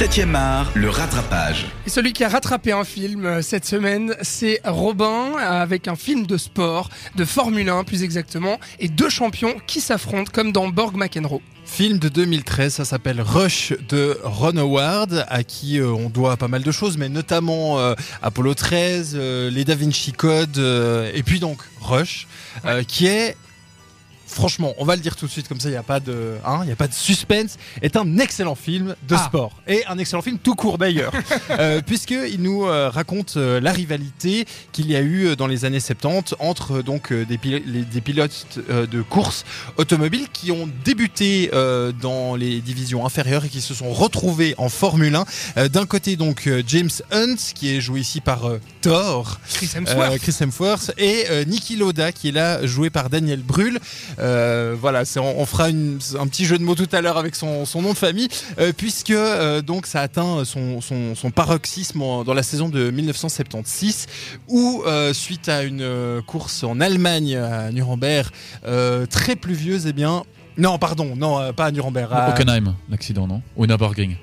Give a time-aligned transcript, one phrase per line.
[0.00, 1.66] 7e art, le rattrapage.
[1.86, 6.26] Et celui qui a rattrapé un film euh, cette semaine, c'est Robin, avec un film
[6.26, 10.96] de sport, de Formule 1 plus exactement, et deux champions qui s'affrontent comme dans Borg
[10.96, 11.42] McEnroe.
[11.66, 16.48] Film de 2013, ça s'appelle Rush de Ron Howard, à qui euh, on doit pas
[16.48, 21.22] mal de choses, mais notamment euh, Apollo 13, euh, les Da Vinci Code, euh, et
[21.22, 22.26] puis donc Rush,
[22.64, 23.36] euh, qui est
[24.30, 26.36] franchement, on va le dire tout de suite, comme ça il n'y a pas de,
[26.46, 29.24] hein, y a pas de suspense, est un excellent film de Ah.
[29.26, 31.12] sport et un excellent film tout court d'ailleurs,
[31.50, 35.64] euh, puisque il nous euh, raconte euh, la rivalité qu'il y a eu dans les
[35.64, 39.44] années 70 entre donc des, pil- les- des pilotes de course
[39.76, 41.50] automobile qui ont débuté
[42.00, 45.24] dans les divisions inférieures et qui se sont retrouvés en Formule 1.
[45.56, 48.42] Euh, D'un côté donc James Hunt qui est joué ici par
[48.80, 50.18] Thor, Chris Hemsworth.
[50.18, 53.78] Chris Hemsworth et Niki Loda qui est là joué par Daniel Brühl.
[54.20, 57.34] Euh, voilà, on, on fera une- un petit jeu de mots tout à l'heure avec
[57.34, 58.28] son, son nom de famille
[58.58, 64.06] euh, puisque euh, donc ça atteint son, son, son paroxysme dans la saison de 1976
[64.48, 68.26] où suite à une course en Allemagne à Nuremberg
[69.10, 70.22] très pluvieuse et bien
[70.58, 73.40] non pardon non pas à Nuremberg à- Hockenheim, l'accident, non?
[73.56, 74.16] Ou Nürburgring.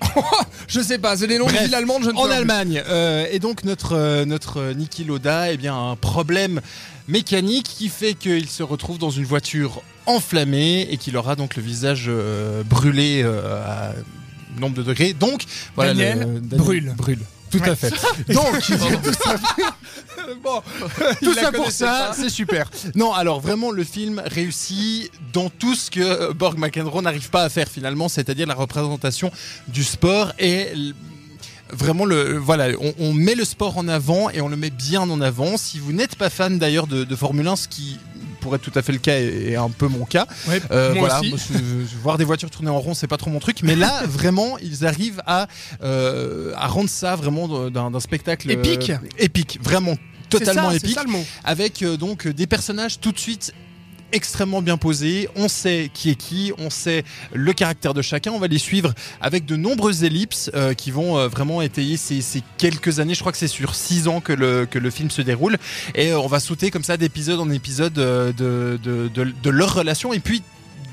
[0.68, 2.30] Je sais pas, c'est des noms de villes allemandes, je ne en.
[2.30, 2.82] Allemagne.
[2.88, 6.60] Euh, et donc notre euh, notre Niki Loda, eh bien un problème
[7.08, 11.62] mécanique qui fait qu'il se retrouve dans une voiture enflammée et qu'il aura donc le
[11.62, 13.92] visage euh, brûlé euh, à
[14.60, 15.12] nombre de degrés.
[15.12, 16.94] Donc voilà Daniel le- brûle.
[16.96, 17.20] brûle.
[17.50, 17.70] Tout Ouais.
[17.70, 17.88] à fait.
[18.34, 18.76] Donc tout
[19.14, 19.36] ça,
[20.42, 20.62] bon,
[21.22, 22.70] tout ça pour ça, c'est super.
[22.94, 27.44] Non, alors vraiment le film réussit dans tout ce que euh, Borg McEnroe n'arrive pas
[27.44, 29.30] à faire finalement, c'est-à-dire la représentation
[29.68, 30.66] du sport et
[31.72, 35.02] Vraiment, le, voilà, on, on met le sport en avant et on le met bien
[35.02, 35.56] en avant.
[35.56, 37.98] Si vous n'êtes pas fan d'ailleurs de, de Formule 1, ce qui
[38.40, 40.90] pourrait être tout à fait le cas et, et un peu mon cas, Ouais, euh,
[40.94, 41.28] moi voilà, aussi.
[41.30, 43.62] moi, je- je- voir des voitures tourner en rond, c'est pas trop mon truc.
[43.62, 45.48] Mais là, vraiment, ils arrivent à,
[45.82, 48.90] euh, à rendre ça vraiment d'un spectacle Épique.
[48.90, 49.96] euh, épique, vraiment
[50.30, 51.04] totalement ça, épique ça
[51.44, 53.52] avec euh, donc des personnages tout de suite
[54.12, 58.38] extrêmement bien posés, on sait qui est qui, on sait le caractère de chacun, on
[58.38, 62.22] va les suivre avec de nombreuses ellipses euh, qui vont euh, vraiment étayer ces,
[62.56, 65.58] quelques années, je crois que c'est sur six ans que le, film se déroule,
[65.94, 69.08] et euh, on va sauter comme ça d'épisode en épisode de, de, de,
[69.42, 70.42] de leur relation, et puis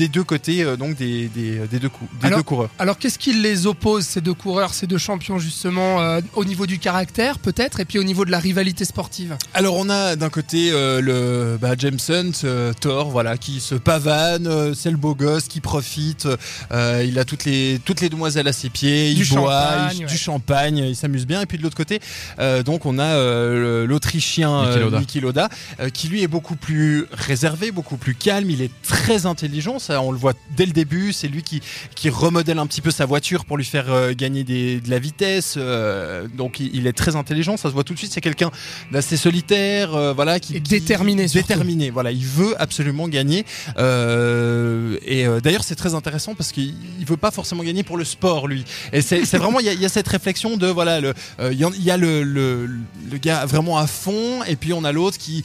[0.00, 2.70] des deux côtés, euh, donc des, des, des deux, cou- des Alors- deux coureurs.
[2.78, 6.64] Alors qu'est-ce qui les oppose, ces deux coureurs, ces deux champions justement, euh, au niveau
[6.66, 9.36] du caractère peut-être, et puis au niveau de la rivalité sportive?
[9.52, 13.74] Alors on a d'un côté euh, le bah, James Hunt, euh, Thor, voilà, qui se
[13.74, 16.26] pavane, euh, c'est le beau gosse qui profite,
[16.72, 19.96] euh, il a toutes les toutes les demoiselles à ses pieds, Du il boit, champagne,
[19.96, 20.10] il- ouais.
[20.10, 21.42] du champagne, il s'amuse bien.
[21.42, 22.00] Et puis de l'autre côté,
[22.38, 24.64] euh, donc on a euh, l'Autrichien
[24.98, 28.48] Niki euh, qui lui est beaucoup plus réservé, beaucoup plus calme.
[28.50, 31.12] Il est très intelligent, ça on le voit dès le début.
[31.12, 31.60] C'est lui qui
[31.94, 34.98] qui remodèle un petit peu sa voiture pour lui faire euh, gagner des, de la
[34.98, 35.54] vitesse.
[35.56, 38.12] euh, donc il, il est très intelligent, ça se voit tout de suite.
[38.12, 38.50] C'est quelqu'un
[38.92, 41.90] d'assez solitaire, euh, voilà, qui Et déterminé, déterminé.
[41.90, 43.44] Voilà, il veut absolument gagner.
[43.78, 47.96] Euh, et euh, d'ailleurs, c'est très intéressant parce qu'il il veut pas forcément gagner pour
[47.96, 48.64] le sport, lui.
[48.92, 51.00] Et c'est vraiment, il y, a- il y a cette réflexion de voilà,
[51.40, 52.66] euh, il y a le, le,
[53.10, 55.42] le gars vraiment à fond, et puis on a l'autre qui.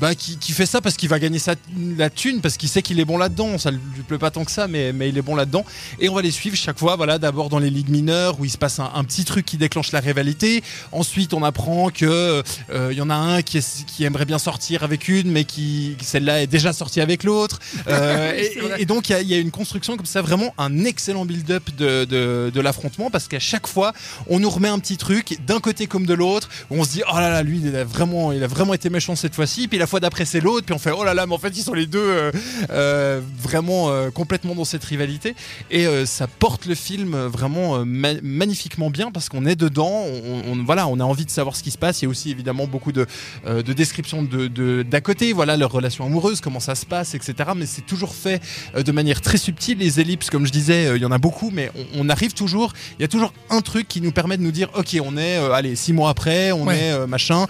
[0.00, 1.54] Bah, qui, qui fait ça parce qu'il va gagner sa,
[1.96, 3.58] la thune, parce qu'il sait qu'il est bon là-dedans.
[3.58, 3.78] Ça lui
[4.08, 5.64] plaît pas tant que ça, mais, mais il est bon là-dedans.
[5.98, 8.50] Et on va les suivre chaque fois, voilà, d'abord dans les ligues mineures où il
[8.50, 10.62] se passe un, un petit truc qui déclenche la rivalité.
[10.92, 14.38] Ensuite, on apprend que euh, il y en a un qui, est- qui aimerait bien
[14.38, 17.58] sortir avec une, mais qui celle-là est déjà sortie avec l'autre.
[17.86, 18.40] Euh,
[18.78, 21.24] et, donc il y a- il y, a une construction comme ça, vraiment un excellent
[21.24, 23.92] build-up de, de, de l'affrontement, parce qu'à chaque fois,
[24.28, 27.02] on nous remet un petit truc d'un côté comme de l'autre, où on se dit
[27.10, 29.66] oh là là, lui il a vraiment, il a vraiment été méchant cette fois-ci.
[29.66, 31.62] Puis fois d'après c'est l'autre, puis on fait oh là là, mais en fait ils
[31.62, 32.32] sont les deux euh,
[32.70, 35.34] euh, vraiment euh, complètement dans cette rivalité.
[35.70, 40.64] Et ça porte le film vraiment ma- magnifiquement bien parce qu'on est dedans, on, on-
[40.64, 42.00] voilà, on a envie de savoir ce qui se passe.
[42.00, 43.06] Il y a aussi évidemment beaucoup de,
[43.46, 47.34] de descriptions de d'à côté, voilà leur relation amoureuse, comment ça se passe, etc.
[47.56, 48.40] Mais c'est toujours fait
[48.76, 49.78] de manière très subtile.
[49.78, 52.72] Les ellipses, comme je disais, il y en a beaucoup, mais on, on arrive toujours.
[52.98, 55.36] Il y a toujours un truc qui nous permet de nous dire, ok, on est,
[55.36, 56.78] allez, six mois après, on Ouais.
[56.78, 57.46] est machin.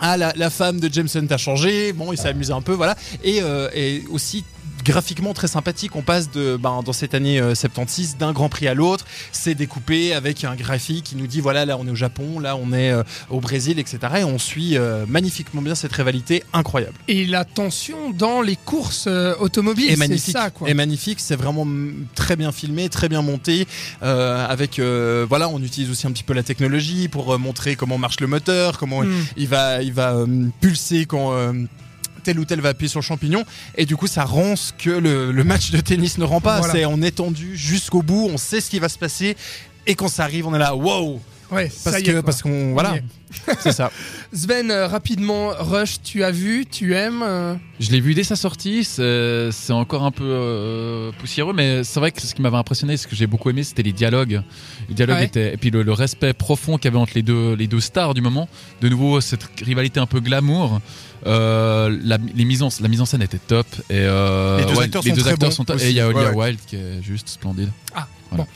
[0.00, 1.92] Ah, la, femme de Jameson a changé.
[1.92, 2.96] Bon, il s'est amusé un peu, voilà.
[3.22, 4.44] Et, euh, et aussi
[4.90, 5.96] graphiquement très sympathique.
[5.96, 9.04] On passe de, ben, dans cette année euh, 76 d'un Grand Prix à l'autre.
[9.32, 12.56] C'est découpé avec un graphique qui nous dit voilà, là on est au Japon, là
[12.56, 13.98] on est euh, au Brésil, etc.
[14.18, 16.94] Et on suit euh, magnifiquement bien cette rivalité incroyable.
[17.08, 20.68] Et la tension dans les courses euh, automobiles, c'est magnifique, ça quoi.
[20.68, 21.66] et magnifique, c'est vraiment
[22.14, 23.66] très bien filmé, très bien monté.
[24.02, 27.76] euh, avec euh, voilà, on utilise aussi un petit peu la technologie pour euh, montrer
[27.76, 29.24] comment marche le moteur, comment Hmm.
[29.36, 30.26] il va, il va euh,
[30.60, 31.32] pulser quand.
[32.20, 33.44] Tel ou tel va appuyer sur le champignon.
[33.76, 36.58] Et du coup, ça rend ce que le, le match de tennis ne rend pas.
[36.58, 36.72] Voilà.
[36.72, 39.36] C'est on est tendu jusqu'au bout, on sait ce qui va se passer.
[39.86, 41.20] Et quand ça arrive, on est là, wow!
[41.50, 42.22] Ouais, Parce ça y que quoi.
[42.22, 42.94] parce qu'on On voilà,
[43.60, 43.90] c'est ça.
[44.32, 48.36] Sven, euh, rapidement, Rush, tu as vu, tu aimes euh, Je l'ai vu dès sa
[48.36, 52.56] sortie, c'est c'est encore un peu euh, poussiéreux, mais c'est vrai que ce qui m'avait
[52.56, 54.42] impressionné, ce que j'ai beaucoup aimé, c'était les dialogues.
[54.88, 55.24] Les dialogues Ouais.
[55.26, 57.80] étaient, et puis le, le respect profond qu'il y avait entre les deux, les deux
[57.80, 58.48] stars du moment.
[58.80, 60.80] De nouveau, cette rivalité un peu glamour.
[61.26, 63.66] Euh, la, les mises en, la mise en scène était top.
[63.90, 65.76] Et euh, Les deux acteurs sont très bons top.
[65.76, 65.86] aussi.
[65.86, 66.46] Et il y a Olivia Ouais, ouais.
[66.46, 67.70] Wilde qui est juste splendide.
[67.94, 68.46] Ah, Voilà.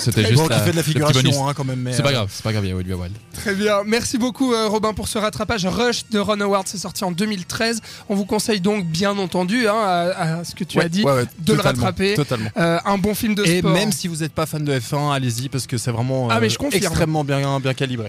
[0.00, 1.80] C'était juste Bon, qui la- fait de la figuration hein, quand même.
[1.80, 3.14] mais, C'est pas euh, grave, c'est pas grave, il y a Olivia Wilde.
[3.34, 3.82] Très bien.
[3.84, 5.66] Merci beaucoup, euh, Robin, pour ce rattrapage.
[5.66, 7.80] Rush de Ron Howard, c'est sorti en 2013.
[8.08, 11.04] On vous conseille donc, bien entendu, hein, à, à ce que tu ouais, as dit,
[11.04, 12.14] ouais, ouais, de le rattraper.
[12.14, 12.48] Totalement.
[12.56, 13.72] Euh, un bon film de Et sport.
[13.72, 16.48] même si vous n'êtes pas fan de F1, allez-y parce que c'est vraiment Ah, mais
[16.48, 16.82] je confirme.
[16.82, 18.08] extrêmement bien, bien calibré.